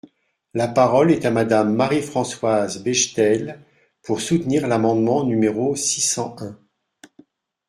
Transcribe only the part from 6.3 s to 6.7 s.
un.